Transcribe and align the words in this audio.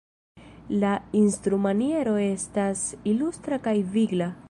La 0.83 0.93
instrumaniero 1.25 2.17
estas 2.31 2.85
ilustra 3.15 3.65
kaj 3.69 3.81
vigla. 3.99 4.37